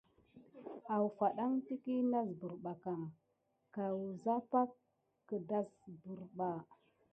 Awfaɗan 0.95 1.53
təkiy 1.65 2.01
nasbər 2.11 2.53
ɓa 2.63 2.73
kam 2.83 3.01
kawusa 3.73 4.33
pak 4.51 4.69
gedasbirba. 5.27 6.49